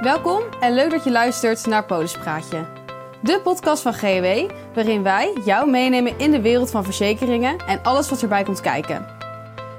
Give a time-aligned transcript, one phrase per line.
[0.00, 2.66] Welkom en leuk dat je luistert naar Polispraatje.
[3.22, 8.08] De podcast van GW, waarin wij jou meenemen in de wereld van verzekeringen en alles
[8.08, 9.06] wat erbij komt kijken.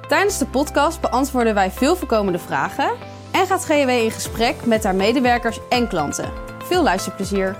[0.07, 2.92] Tijdens de podcast beantwoorden wij veel voorkomende vragen
[3.31, 6.31] en gaat GW in gesprek met haar medewerkers en klanten.
[6.63, 7.57] Veel luisterplezier.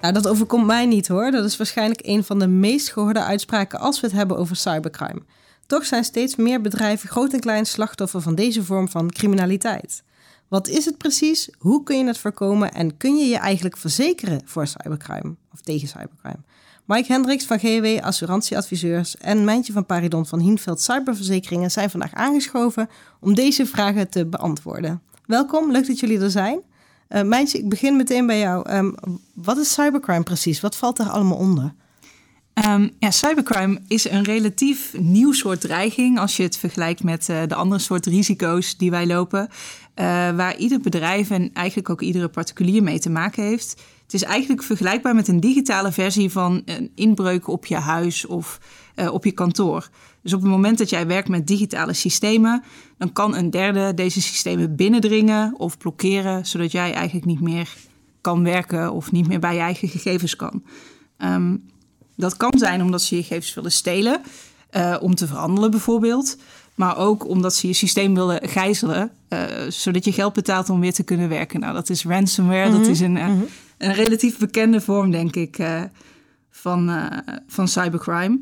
[0.00, 1.30] Nou, dat overkomt mij niet hoor.
[1.30, 5.22] Dat is waarschijnlijk een van de meest gehoorde uitspraken als we het hebben over cybercrime.
[5.66, 10.04] Toch zijn steeds meer bedrijven, groot en klein, slachtoffer van deze vorm van criminaliteit.
[10.48, 11.48] Wat is het precies?
[11.58, 12.72] Hoe kun je het voorkomen?
[12.72, 16.38] En kun je je eigenlijk verzekeren voor cybercrime of tegen cybercrime?
[16.84, 22.88] Mike Hendricks van GW Assurantieadviseurs en Mijntje van Paridon van Hienveld Cyberverzekeringen zijn vandaag aangeschoven
[23.20, 25.02] om deze vragen te beantwoorden.
[25.24, 26.60] Welkom, leuk dat jullie er zijn.
[27.08, 28.72] Uh, Mijntje, ik begin meteen bij jou.
[28.72, 28.94] Um,
[29.34, 30.60] wat is cybercrime precies?
[30.60, 31.74] Wat valt er allemaal onder?
[32.64, 37.42] Um, ja, cybercrime is een relatief nieuw soort dreiging als je het vergelijkt met uh,
[37.46, 39.46] de andere soort risico's die wij lopen, uh,
[40.36, 43.82] waar ieder bedrijf en eigenlijk ook iedere particulier mee te maken heeft.
[44.02, 48.60] Het is eigenlijk vergelijkbaar met een digitale versie van een inbreuk op je huis of
[48.94, 49.88] uh, op je kantoor.
[50.22, 52.62] Dus op het moment dat jij werkt met digitale systemen,
[52.98, 57.74] dan kan een derde deze systemen binnendringen of blokkeren, zodat jij eigenlijk niet meer
[58.20, 60.62] kan werken of niet meer bij je eigen gegevens kan.
[61.18, 61.62] Um,
[62.16, 64.20] dat kan zijn omdat ze je gegevens willen stelen,
[64.76, 66.36] uh, om te verhandelen bijvoorbeeld.
[66.74, 70.92] Maar ook omdat ze je systeem willen gijzelen, uh, zodat je geld betaalt om weer
[70.92, 71.60] te kunnen werken.
[71.60, 72.66] Nou, dat is ransomware.
[72.66, 72.82] Mm -hmm.
[72.82, 73.46] Dat is een, uh, mm -hmm.
[73.78, 75.58] een relatief bekende vorm, denk ik,
[76.50, 77.10] van,
[77.46, 78.40] van cybercrime.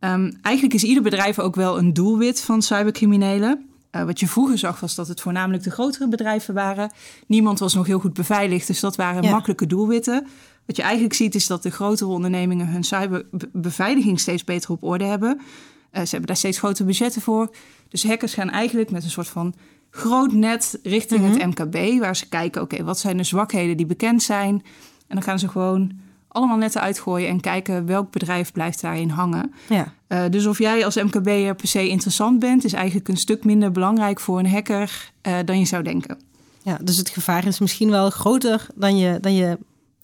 [0.00, 3.68] Um, eigenlijk is ieder bedrijf ook wel een doelwit van cybercriminelen.
[3.92, 6.92] Uh, wat je vroeger zag was dat het voornamelijk de grotere bedrijven waren.
[7.26, 9.30] Niemand was nog heel goed beveiligd, dus dat waren ja.
[9.30, 10.26] makkelijke doelwitten.
[10.68, 15.04] Wat je eigenlijk ziet is dat de grotere ondernemingen hun cyberbeveiliging steeds beter op orde
[15.04, 15.36] hebben.
[15.38, 17.50] Uh, ze hebben daar steeds grotere budgetten voor.
[17.88, 19.54] Dus hackers gaan eigenlijk met een soort van
[19.90, 21.38] groot net richting mm -hmm.
[21.38, 24.62] het MKB, waar ze kijken, oké, okay, wat zijn de zwakheden die bekend zijn?
[25.06, 25.92] En dan gaan ze gewoon
[26.28, 29.54] allemaal netten uitgooien en kijken welk bedrijf blijft daarin hangen.
[29.68, 29.92] Ja.
[30.08, 33.72] Uh, dus of jij als MKB'er per se interessant bent, is eigenlijk een stuk minder
[33.72, 36.18] belangrijk voor een hacker uh, dan je zou denken.
[36.62, 39.58] Ja, dus het gevaar is misschien wel groter dan je, dan je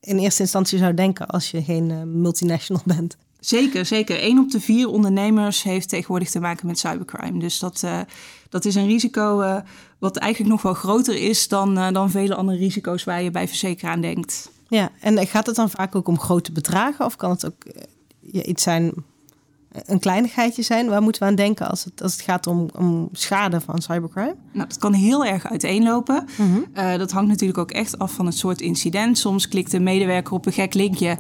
[0.04, 3.16] in eerste instantie zou denken als je geen uh, multinational bent.
[3.41, 4.25] Zeker, zeker.
[4.25, 7.38] Eén op de vier ondernemers heeft tegenwoordig te maken met cybercrime.
[7.38, 8.00] Dus dat, uh,
[8.48, 9.56] dat is een risico uh,
[9.98, 13.48] wat eigenlijk nog wel groter is dan, uh, dan vele andere risico's waar je bij
[13.48, 14.50] verzekeraar denkt.
[14.69, 17.65] Ja, en gaat het dan vaak ook om grote bedragen of kan het ook
[18.31, 18.92] iets zijn,
[19.84, 20.88] een kleinigheidje zijn?
[20.88, 24.34] Waar moeten we aan denken als het, als het gaat om, om schade van cybercrime?
[24.52, 26.26] Nou, dat kan heel erg uiteenlopen.
[26.36, 26.64] Mm -hmm.
[26.74, 29.18] uh, dat hangt natuurlijk ook echt af van het soort incident.
[29.18, 31.18] Soms klikt een medewerker op een gek linkje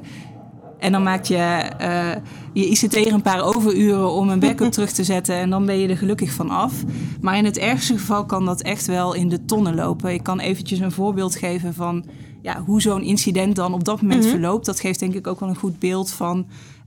[0.84, 2.10] en dan maakt je uh,
[2.52, 5.34] je ICT er een paar overuren om een backup terug te zetten.
[5.34, 6.72] En dan ben je er gelukkig van af.
[7.20, 10.12] Maar in het ergste geval kan dat echt wel in de tonnen lopen.
[10.12, 12.04] Ik kan eventjes een voorbeeld geven van
[12.42, 14.38] ja, hoe zo'n incident dan op dat moment mm -hmm.
[14.40, 14.66] verloopt.
[14.66, 16.46] Dat geeft denk ik ook wel een goed beeld van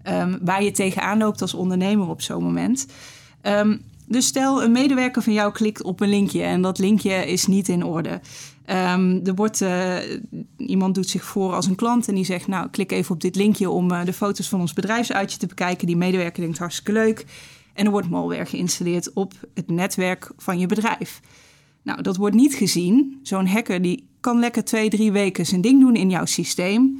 [0.10, 2.86] um, waar je tegenaan loopt als ondernemer op zo'n moment.
[3.42, 7.48] Um, dus stel, een medewerker van jou klikt op een linkje en dat linkje is
[7.48, 8.22] niet in orde.
[8.70, 9.96] Um, er wordt, uh,
[10.58, 13.36] iemand doet zich voor als een klant en die zegt: Nou, klik even op dit
[13.36, 15.88] linkje om uh, de foto's van ons bedrijfsuitje te bekijken.
[15.88, 17.26] Die medewerker denkt hartstikke leuk.
[17.74, 21.20] En er wordt malware geïnstalleerd op het netwerk van je bedrijf.
[21.84, 23.20] Nou, dat wordt niet gezien.
[23.24, 27.00] Zo'n hacker die kan lekker twee, drie weken zijn ding doen in jouw systeem.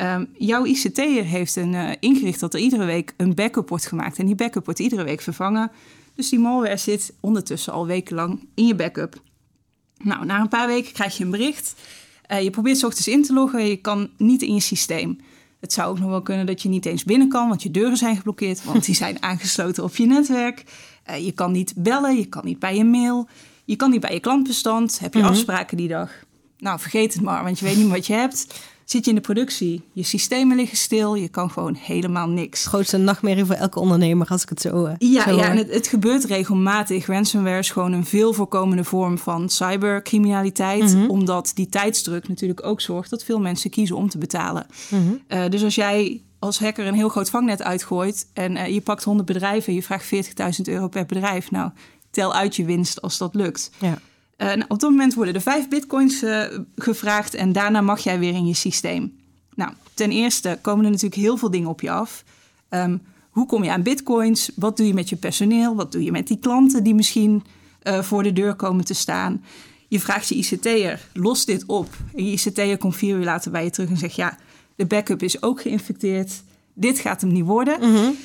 [0.00, 4.18] Um, jouw ICT'er heeft een, uh, ingericht dat er iedere week een backup wordt gemaakt.
[4.18, 5.70] En die backup wordt iedere week vervangen.
[6.14, 9.22] Dus die malware zit ondertussen al wekenlang in je backup.
[9.96, 11.74] Nou, na een paar weken krijg je een bericht.
[12.30, 15.18] Uh, je probeert 's ochtends in te loggen, je kan niet in je systeem.
[15.60, 17.96] Het zou ook nog wel kunnen dat je niet eens binnen kan, want je deuren
[17.96, 20.64] zijn geblokkeerd, want die zijn aangesloten op je netwerk.
[21.10, 23.28] Uh, je kan niet bellen, je kan niet bij je mail,
[23.64, 24.98] je kan niet bij je klantbestand.
[24.98, 25.34] Heb je mm -hmm.
[25.34, 26.10] afspraken die dag?
[26.58, 28.46] Nou, vergeet het maar, want je weet niet wat je hebt.
[28.90, 32.66] Zit je in de productie, je systemen liggen stil, je kan gewoon helemaal niks.
[32.66, 34.86] Grootste nachtmerrie voor elke ondernemer als ik het zo.
[34.86, 37.06] Uh, ja, zo ja en het, het, gebeurt regelmatig.
[37.06, 41.10] Ransomware is gewoon een veel voorkomende vorm van cybercriminaliteit, mm -hmm.
[41.10, 44.66] omdat die tijdsdruk natuurlijk ook zorgt dat veel mensen kiezen om te betalen.
[44.88, 45.38] Mm -hmm.
[45.38, 49.04] uh, dus als jij als hacker een heel groot vangnet uitgooit en uh, je pakt
[49.04, 50.20] 100 bedrijven en je vraagt 40.000
[50.64, 51.70] euro per bedrijf, nou
[52.10, 53.70] tel uit je winst als dat lukt.
[53.78, 53.98] Ja.
[54.40, 56.44] Uh, nou, op dat moment worden er vijf bitcoins uh,
[56.76, 59.16] gevraagd en daarna mag jij weer in je systeem.
[59.54, 62.24] Nou, ten eerste komen er natuurlijk heel veel dingen op je af.
[62.70, 64.50] Um, hoe kom je aan bitcoins?
[64.54, 65.74] Wat doe je met je personeel?
[65.74, 67.44] Wat doe je met die klanten die misschien
[67.82, 69.44] uh, voor de deur komen te staan?
[69.88, 71.88] Je vraagt je ICT'er, los dit op.
[72.14, 74.16] En je ICT'er komt vier uur later bij je terug en zegt...
[74.16, 74.38] ja,
[74.76, 76.42] de backup is ook geïnfecteerd.
[76.74, 77.78] Dit gaat hem niet worden.
[77.80, 78.16] Mm -hmm.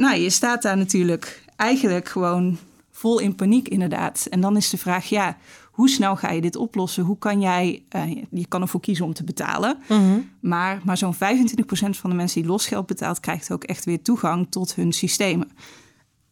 [0.00, 2.58] nou, je staat daar natuurlijk eigenlijk gewoon
[3.02, 4.26] vol in paniek inderdaad.
[4.30, 5.36] En dan is de vraag, ja,
[5.70, 7.04] hoe snel ga je dit oplossen?
[7.04, 10.18] Hoe kan jij, uh, je kan ervoor kiezen om te betalen, Mhm.
[10.40, 14.46] maar, maar zo'n 25% van de mensen die losgeld betaalt, krijgt ook echt weer toegang
[14.50, 15.50] tot hun systemen.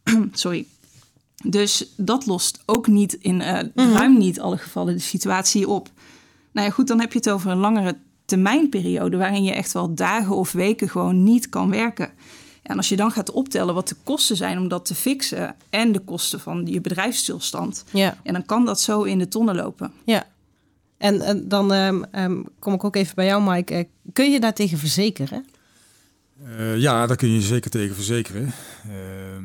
[0.32, 0.66] Sorry.
[1.44, 5.90] Dus dat lost ook niet in uh, ruim niet alle gevallen de situatie op.
[6.52, 9.94] Nou ja, goed, dan heb je het over een langere termijnperiode waarin je echt wel
[9.94, 12.10] dagen of weken gewoon niet kan werken.
[12.62, 15.92] En als je dan gaat optellen wat de kosten zijn om dat te fixen en
[15.92, 18.16] de kosten van je bedrijfsstilstand, Ja.
[18.22, 19.92] en dan kan dat zo in de tonnen lopen.
[20.04, 20.26] Ja.
[20.98, 23.74] En, en dan ehm, ehm, kom ik ook even bij jou, Mike.
[23.74, 25.46] Eh, kun je daartegen verzekeren?
[26.46, 28.52] Uh, ja, daar kun je zeker tegen verzekeren.
[28.82, 29.44] Ehm,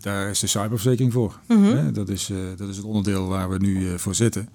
[0.00, 1.40] daar is de cyberverzekering voor.
[1.46, 1.62] Mhm.
[1.62, 1.92] Hè?
[1.92, 4.48] Dat, is, uh, dat is het onderdeel waar we nu uh, voor zitten.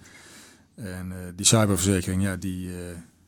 [0.75, 2.69] En die cyberverzekering, ja, die,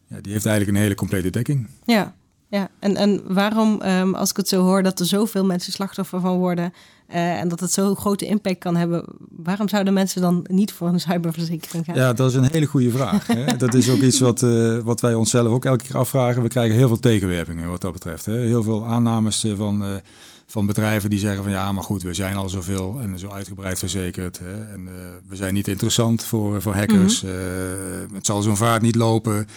[0.07, 1.67] ja, die heeft eigenlijk een hele complete dekking.
[1.85, 2.15] Ja,
[2.47, 2.69] ja.
[2.79, 6.37] En, en waarom, um, als ik het zo hoor, dat er zoveel mensen slachtoffer van
[6.37, 6.73] worden
[7.09, 10.87] uh, en dat het zo'n grote impact kan hebben, waarom zouden mensen dan niet voor
[10.87, 11.95] een cyberverzekering gaan?
[11.95, 13.27] Ja, dat is een hele goede vraag.
[13.27, 13.57] Hè?
[13.57, 16.41] dat is ook iets wat, uh, wat wij onszelf ook elke keer afvragen.
[16.41, 18.25] We krijgen heel veel tegenwerpingen wat dat betreft.
[18.25, 18.37] Hè?
[18.37, 20.01] Heel veel aannames uh, van,
[20.45, 23.79] van bedrijven die zeggen van ja, maar goed, we zijn al zoveel en zo uitgebreid
[23.79, 24.39] verzekerd.
[24.39, 24.73] Hè?
[24.73, 24.89] En
[25.27, 27.21] we zijn niet interessant voor, voor hackers.
[27.21, 28.15] Mm -hmm.
[28.15, 29.47] het zal zo'n vaart niet lopen.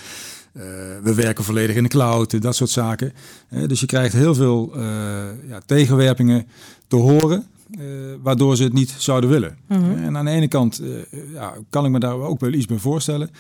[0.59, 0.65] Uh,
[1.03, 3.13] we werken volledig in de cloud, dat soort zaken.
[3.51, 4.83] Uh, dus je krijgt heel veel uh,
[5.49, 6.47] ja, tegenwerpingen
[6.87, 7.47] te horen,
[8.23, 9.59] waardoor ze het niet zouden willen.
[9.69, 9.81] Mhm.
[9.81, 10.05] -hmm.
[10.05, 10.83] En aan de ene kant
[11.33, 13.31] ja, kan ik me daar ook wel iets bij voorstellen.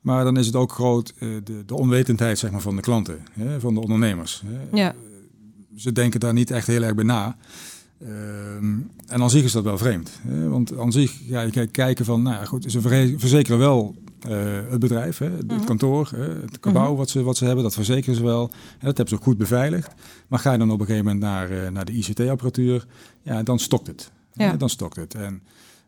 [0.00, 3.60] Maar dan is het ook groot de, de, onwetendheid zeg maar, van de klanten, hè,
[3.60, 4.42] van de ondernemers.
[4.72, 4.94] Ja.
[5.76, 7.36] Ze denken daar niet echt heel erg bij na.
[8.02, 10.10] Um, en aan zich is dat wel vreemd.
[10.22, 10.48] Hè?
[10.48, 12.80] Want aan zich, ja, je kijken van, nou ja, goed, ze
[13.18, 13.96] verzekeren wel
[14.68, 15.64] het bedrijf, hè, het Mhm.
[15.64, 18.46] kantoor, het gebouw wat, ze, wat ze hebben, dat verzekeren ze wel.
[18.48, 19.94] Dat hebben ze ook goed beveiligd.
[20.28, 22.86] Maar ga je dan op een gegeven moment naar, uh, naar de ICT-apparatuur,
[23.22, 24.10] ja, dan stokt het.
[24.32, 24.56] Ja.
[24.56, 25.14] Dan stokt het.
[25.14, 25.42] En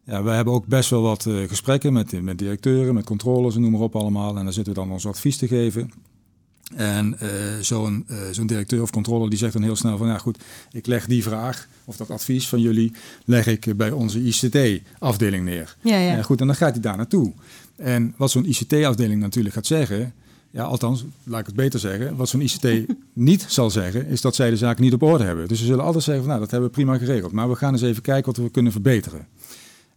[0.05, 3.61] ja, we hebben ook best wel wat uh, gesprekken met, met directeuren, met controllers en
[3.61, 4.37] noem maar op allemaal.
[4.37, 5.91] En dan zitten we dan ons advies te geven.
[6.77, 7.29] En uh,
[7.61, 10.39] zo'n uh, zo'n directeur of controller die zegt dan heel snel van ja goed,
[10.73, 12.93] ik leg die vraag of dat advies van jullie
[13.25, 15.77] leg ik bij onze ICT-afdeling neer.
[15.81, 16.19] Ja, ja.
[16.19, 17.33] Uh, goed, en dan gaat hij daar naartoe.
[17.77, 20.13] En wat zo'n ICT-afdeling natuurlijk gaat zeggen,
[20.51, 22.67] ja althans, laat ik het beter zeggen, wat zo'n ICT
[23.13, 25.49] niet zal zeggen, is dat zij de zaak niet op orde hebben.
[25.49, 27.73] Dus ze zullen altijd zeggen van nou dat hebben we prima geregeld, maar we gaan
[27.73, 29.27] eens even kijken wat we kunnen verbeteren.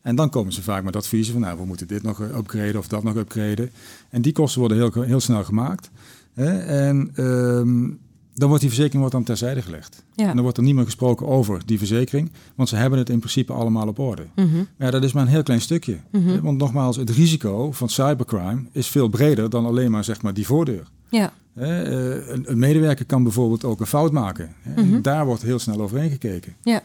[0.01, 2.87] En dan komen ze vaak met adviezen van nou we moeten dit nog upgraden of
[2.87, 3.71] dat nog upgraden.
[4.09, 5.89] En die kosten worden heel, heel snel gemaakt.
[6.33, 6.57] Hè?
[6.59, 7.99] En um,
[8.33, 10.03] dan wordt die verzekering wordt dan terzijde gelegd.
[10.15, 10.27] Ja.
[10.27, 13.19] En dan wordt er niet meer gesproken over die verzekering, want ze hebben het in
[13.19, 14.25] principe allemaal op orde.
[14.35, 14.67] Mm -hmm.
[14.77, 15.97] Maar ja, dat is maar een heel klein stukje.
[16.11, 16.41] Mm -hmm.
[16.41, 20.45] Want nogmaals, het risico van cybercrime is veel breder dan alleen maar, zeg maar die
[20.45, 20.87] voordeur.
[21.09, 21.33] Ja.
[21.53, 21.89] Hè?
[22.17, 24.49] Uh, een, medewerker kan bijvoorbeeld ook een fout maken.
[24.61, 24.81] Hè?
[24.81, 24.93] Mhm.
[24.93, 26.55] En daar wordt heel snel overheen gekeken.
[26.61, 26.81] Ja.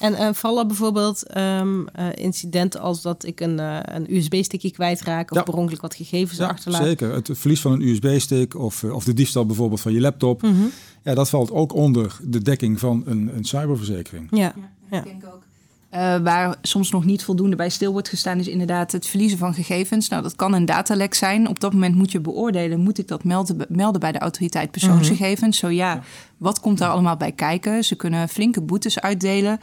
[0.00, 5.30] En uh, vallen bijvoorbeeld um, uh, incidenten als dat ik een, uh, een USB-stickje kwijtraak
[5.30, 5.42] of Ja.
[5.42, 6.82] per ongeluk wat gegevens Ja, achterlaat?
[6.82, 7.14] zeker.
[7.14, 10.42] Het verlies van een USB-stick of, of de diefstal bijvoorbeeld van je laptop.
[10.42, 10.54] Mhm.
[11.02, 14.26] Ja, dat valt ook onder de dekking van een, een cyberverzekering.
[14.30, 14.54] Ja.
[14.90, 14.98] Ja.
[14.98, 15.46] Ik denk ook.
[15.94, 19.54] Uh, waar soms nog niet voldoende bij stil wordt gestaan, is inderdaad het verliezen van
[19.54, 20.08] gegevens.
[20.08, 21.48] Nou, dat kan een datalek zijn.
[21.48, 25.58] Op dat moment moet je beoordelen: moet ik dat melden, melden bij de autoriteit persoonsgegevens?
[25.58, 26.02] Zo ja,
[26.36, 27.84] wat komt daar allemaal bij kijken?
[27.84, 29.60] Ze kunnen flinke boetes uitdelen.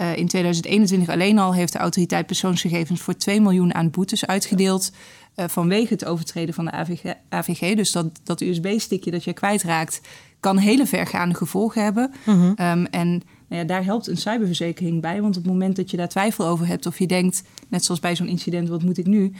[0.00, 4.92] Uh, in 2021 alleen al heeft de autoriteit persoonsgegevens voor 2 miljoen aan boetes uitgedeeld.
[5.36, 7.14] Uh, vanwege het overtreden van de AVG.
[7.28, 7.74] AVG.
[7.74, 10.00] Dus dat, dat USB-stickje dat je kwijtraakt,
[10.40, 12.12] kan hele vergaande gevolgen hebben.
[12.26, 12.40] Mhm.
[12.42, 13.08] Um, en
[13.48, 15.20] nou ja, daar helpt een cyberverzekering bij.
[15.20, 18.00] Want op het moment dat je daar twijfel over hebt, of je denkt, net zoals
[18.00, 19.32] bij zo'n incident, wat moet ik nu?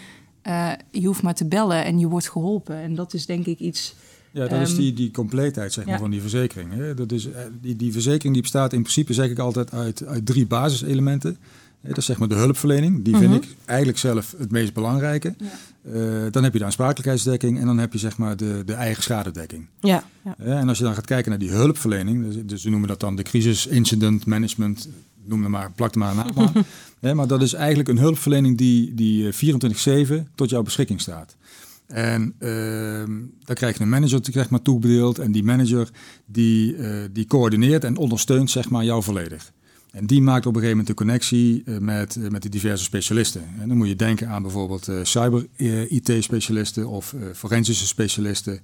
[0.43, 2.77] Uh, je hoeft maar te bellen en je wordt geholpen.
[2.77, 3.95] En dat is denk ik iets.
[4.33, 6.01] Ja, dat um, is die, die compleetheid zeg maar, ja.
[6.01, 6.73] van die verzekering.
[6.73, 6.95] Hè?
[6.95, 7.29] Dat is,
[7.61, 11.37] die, die verzekering die bestaat in principe, zeg ik altijd, uit, uit drie basiselementen.
[11.81, 13.05] Dat is zeg maar de hulpverlening.
[13.05, 13.43] Die vind Mhm.
[13.43, 15.35] ik eigenlijk zelf het meest belangrijke.
[15.39, 15.47] Ja.
[15.95, 19.03] Uh, dan heb je de aansprakelijkheidsdekking en dan heb je zeg maar de, de eigen
[19.03, 19.67] schadedekking.
[19.81, 20.05] Ja.
[20.25, 20.35] ja.
[20.39, 23.17] En als je dan gaat kijken naar die hulpverlening, dus, dus we noemen dat dan
[23.17, 24.89] de crisis incident management,
[25.25, 26.53] noem het maar, plak er maar een naam
[27.01, 27.17] aan.
[27.17, 31.37] maar dat is eigenlijk een hulpverlening die, die 24-7 tot jouw beschikking staat.
[31.89, 33.03] En uh,
[33.45, 35.19] dan krijg je een manager zeg maar, toebedeeld.
[35.19, 35.91] En die manager
[36.27, 39.53] die, uh, die coördineert en ondersteunt zeg maar, jou volledig.
[39.91, 42.85] En die maakt op een gegeven moment de connectie uh, met, uh, met de diverse
[42.85, 43.43] specialisten.
[43.61, 48.61] En dan moet je denken aan bijvoorbeeld cyber-IT-specialisten of forensische specialisten.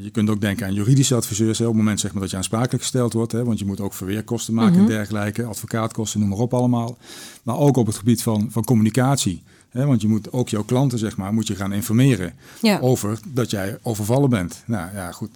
[0.00, 1.58] je kunt ook denken aan juridische adviseurs.
[1.58, 3.32] Hè, op het moment zeg maar, dat je aansprakelijk gesteld wordt.
[3.32, 4.80] Hè, want je moet ook verweerkosten maken Mhm.
[4.80, 5.44] en dergelijke.
[5.44, 6.98] Advocaatkosten, noem maar op allemaal.
[7.42, 9.42] Maar ook op het gebied van, van communicatie.
[9.82, 12.78] Want je moet ook jouw klanten zeg maar, moet je gaan informeren Ja.
[12.78, 14.62] over dat jij overvallen bent.
[14.66, 15.30] Nou ja, goed.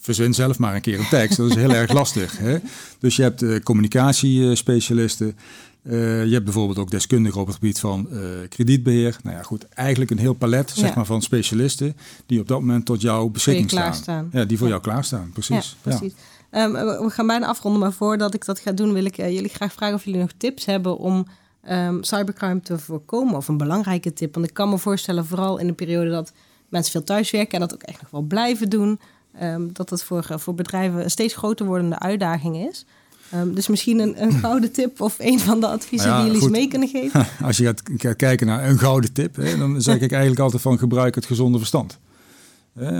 [0.00, 1.36] Verzin zelf maar een keer een tekst.
[1.36, 2.38] Dat is heel erg lastig.
[2.38, 2.58] Hè?
[2.98, 5.36] Dus je hebt uh, communicatiespecialisten.
[5.82, 9.16] Uh, je hebt bijvoorbeeld ook deskundigen op het gebied van uh, kredietbeheer.
[9.22, 12.84] Nou ja, goed, eigenlijk een heel palet zeg maar, van specialisten die op dat moment
[12.84, 14.28] tot jouw beschikking staan.
[14.32, 15.76] Ja, die voor jou klaarstaan, precies.
[15.82, 16.12] Ja, precies.
[16.50, 19.48] Um, we gaan bijna afronden, maar voordat ik dat ga doen, wil ik uh, jullie
[19.50, 21.26] graag vragen of jullie nog tips hebben om
[21.68, 23.36] um, cybercrime te voorkomen.
[23.36, 24.34] Of een belangrijke tip.
[24.34, 26.32] Want ik kan me voorstellen, vooral in de periode dat
[26.68, 29.00] mensen veel thuiswerken en dat ook echt nog wel blijven doen,
[29.42, 32.86] um, dat dat voor, voor bedrijven een steeds groter wordende uitdaging is.
[33.34, 36.46] Um, dus misschien een, een, gouden tip of een van de adviezen nou die jullie
[36.46, 36.56] goed.
[36.56, 37.26] mee kunnen geven?
[37.42, 37.64] Als je
[37.96, 41.26] gaat, kijken naar een gouden tip, hè, dan zeg ik eigenlijk altijd van gebruik het
[41.26, 41.98] gezonde verstand.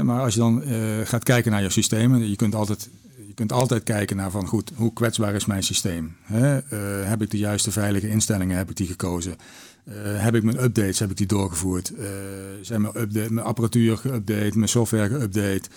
[0.02, 0.74] maar als je dan uh,
[1.04, 2.88] gaat kijken naar je systemen, je kunt altijd
[3.30, 6.16] je kunt altijd kijken naar van goed, hoe kwetsbaar is mijn systeem?
[6.22, 6.56] Hè?
[6.56, 9.36] Uh, heb ik de juiste veilige instellingen, heb ik die gekozen?
[9.84, 11.92] Uh, heb ik mijn updates, heb ik die doorgevoerd?
[11.98, 12.06] Uh,
[12.60, 15.70] zijn mijn, update, mijn apparatuur geüpdate, mijn software geüpdate?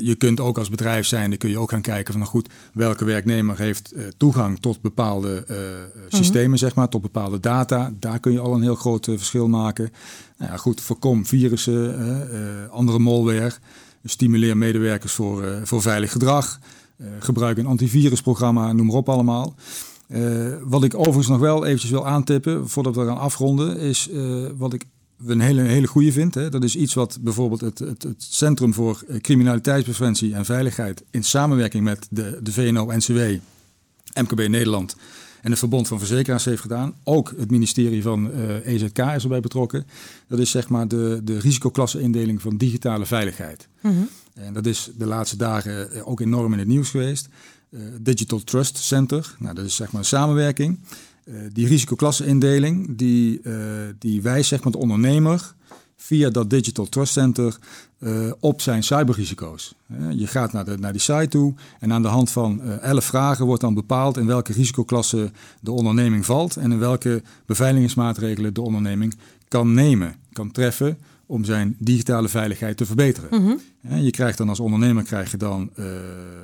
[0.00, 2.48] je kunt ook als bedrijf zijn, dan kun je ook gaan kijken van nou goed,
[2.72, 6.16] welke werknemer heeft toegang tot bepaalde mhm.
[6.16, 7.92] systemen, zeg maar, tot bepaalde data.
[7.98, 9.92] Daar kun je al een heel groot verschil maken.
[10.38, 13.52] Nou ja, goed, voorkom virussen, andere malware.
[14.04, 16.58] Stimuleer medewerkers voor, uh, voor veilig gedrag.
[16.96, 19.54] Uh, gebruik een antivirusprogramma, noem maar op allemaal.
[20.08, 24.10] Uh, wat ik overigens nog wel eventjes wil aantippen, voordat we gaan afronden, is
[24.56, 24.84] wat ik
[25.26, 26.34] een hele, hele goede vind.
[26.34, 26.48] Hè.
[26.48, 31.84] Dat is iets wat bijvoorbeeld het, het, het Centrum voor Criminaliteitspreventie en Veiligheid in samenwerking
[31.84, 33.20] met de, de VNO-NCW,
[34.14, 34.96] MKB Nederland
[35.44, 36.94] en het Verbond van Verzekeraars heeft gedaan.
[37.02, 39.86] Ook het ministerie van uh, eh, EZK is erbij betrokken.
[40.28, 43.68] Dat is zeg maar de, de risicoklasse-indeling van digitale veiligheid.
[43.80, 43.94] Mhm.
[44.34, 47.28] En dat is de laatste dagen eh, ook enorm in het nieuws geweest.
[47.70, 50.78] Uh, Digital Trust Center, nou, dat is zeg maar een samenwerking.
[51.24, 53.40] Uh, die risicoklasse-indeling die,
[53.98, 55.54] die wijst zeg maar de ondernemer
[56.04, 57.56] via dat Digital Trust Center
[57.98, 59.74] uh, op zijn cyberrisico's.
[60.10, 63.04] Je gaat naar, de, naar die site toe en aan de hand van uh, elf
[63.04, 65.30] vragen wordt dan bepaald in welke risicoklasse
[65.60, 69.14] de onderneming valt en in welke beveiligingsmaatregelen de onderneming
[69.48, 73.42] kan nemen, kan treffen om zijn digitale veiligheid te verbeteren.
[73.42, 73.56] Mhm.
[74.02, 75.86] Je krijgt dan als ondernemer krijg je dan uh,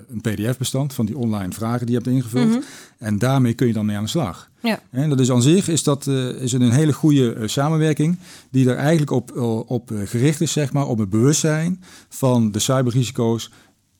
[0.08, 2.48] een pdf-bestand van die online vragen die je hebt ingevuld.
[2.48, 2.60] Mhm.
[2.98, 4.49] En daarmee kun je dan mee aan de slag.
[4.62, 4.80] Ja.
[4.90, 8.18] En dat is aan zich is dat, uh, is een hele goede uh, samenwerking
[8.50, 9.36] die er eigenlijk op,
[9.66, 13.50] op gericht is, zeg maar, op het bewustzijn van de cyberrisico's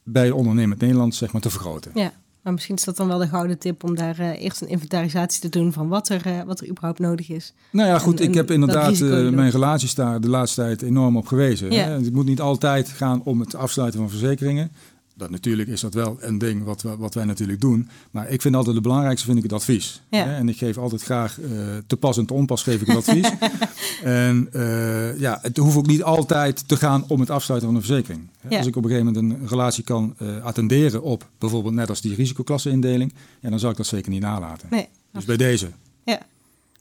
[0.05, 1.91] bij ondernemend Nederland zeg maar, te vergroten.
[1.95, 2.13] Ja.
[2.43, 5.41] Maar misschien is dat dan wel de gouden tip om daar uh, eerst een inventarisatie
[5.41, 7.53] te doen van wat er, uh, wat er überhaupt nodig is.
[7.73, 11.27] Nou ja, goed, ik heb inderdaad uh, mijn relaties daar de laatste tijd enorm op
[11.27, 11.73] gewezen.
[11.73, 11.85] Ja.
[11.85, 11.91] Hè?
[11.91, 14.71] Het moet niet altijd gaan om het afsluiten van verzekeringen.
[15.21, 17.89] Dat, natuurlijk is dat wel een ding wat, wat wij natuurlijk doen.
[18.11, 20.03] Maar ik vind altijd het belangrijkste vind ik het advies.
[20.11, 20.25] Ja.
[20.25, 21.49] En ik geef altijd graag uh,
[21.87, 23.31] te pas en te onpas geef ik het advies.
[24.05, 27.85] en uh, ja, het hoeft ook niet altijd te gaan om het afsluiten van een
[27.87, 28.29] verzekering.
[28.49, 28.59] Ja.
[28.59, 32.01] Als ik op een gegeven moment een relatie kan uh, attenderen op bijvoorbeeld net als
[32.01, 34.69] die risicoklasse-indeling, ja, dan zal ik dat zeker niet nalaten.
[34.71, 35.71] Nee, dus bij deze.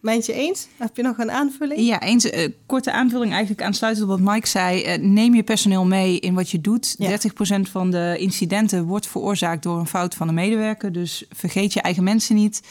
[0.01, 0.67] Mijntje eens?
[0.77, 1.79] Heb je nog een aanvulling?
[1.79, 2.25] Ja, eens.
[2.25, 4.85] Uh, korte aanvulling eigenlijk aansluitend op wat Mike zei.
[4.85, 6.95] Uh, neem je personeel mee in wat je doet.
[6.97, 7.17] Ja.
[7.17, 10.91] 30% van de incidenten wordt veroorzaakt door een fout van een medewerker.
[10.91, 12.61] Dus vergeet je eigen mensen niet.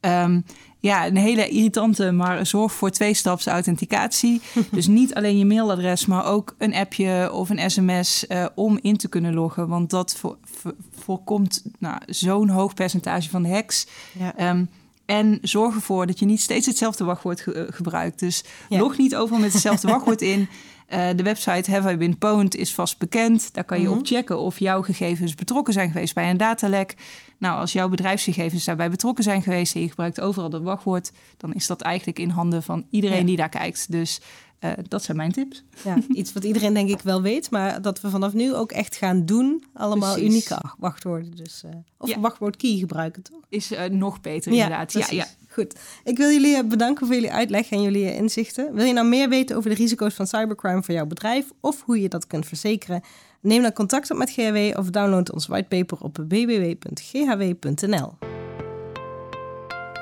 [0.00, 0.44] Um,
[0.84, 4.40] ja, een hele irritante, maar zorg voor twee-staps authenticatie.
[4.70, 8.96] dus niet alleen je mailadres, maar ook een appje of een sms uh, om in
[8.96, 9.68] te kunnen loggen.
[9.68, 13.86] Want dat voor, voor, voorkomt nou, zo'n hoog percentage van de hacks.
[14.18, 14.50] Ja.
[14.50, 14.68] Um,
[15.06, 18.18] en zorg ervoor dat je niet steeds hetzelfde wachtwoord ge eh, gebruikt.
[18.18, 18.78] Dus ja.
[18.78, 20.48] log niet overal met hetzelfde wachtwoord in.
[20.88, 23.54] Uh, de website Have I Been Pwned is vast bekend.
[23.54, 24.00] Daar kan je mm -hmm.
[24.00, 26.94] op checken of jouw gegevens betrokken zijn geweest bij een datalek.
[27.38, 31.54] Nou, als jouw bedrijfsgegevens daarbij betrokken zijn geweest en je gebruikt overal dat wachtwoord, dan
[31.54, 33.24] is dat eigenlijk in handen van iedereen ja.
[33.24, 33.92] die daar kijkt.
[33.92, 34.20] Dus
[34.64, 35.64] uh, dat zijn mijn tips.
[35.84, 38.96] Ja, iets wat iedereen denk ik wel weet, maar dat we vanaf nu ook echt
[38.96, 39.64] gaan doen.
[39.74, 40.30] Allemaal Precies.
[40.30, 41.36] unieke wachtwoorden.
[41.36, 42.20] Dus, uh, of ja.
[42.20, 43.40] wachtwoord key gebruiken, toch?
[43.48, 44.92] Is uh, nog beter inderdaad.
[44.92, 45.74] Ja, ja, Goed.
[46.04, 48.74] Ik wil jullie bedanken voor jullie uitleg en jullie inzichten.
[48.74, 52.00] Wil je nou meer weten over de risico's van cybercrime voor jouw bedrijf of hoe
[52.00, 53.02] je dat kunt verzekeren?
[53.40, 58.14] Neem dan contact op met GHW of download ons whitepaper op www.ghw.nl.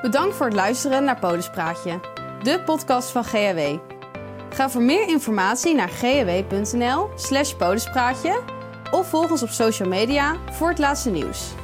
[0.02, 2.00] Bedankt voor het luisteren naar Podespraatje,
[2.42, 3.78] de podcast van GHW.
[4.50, 8.42] Ga voor meer informatie naar ghw.nl slash podespraatje
[8.90, 11.54] of volg ons op social media voor het laatste nieuws.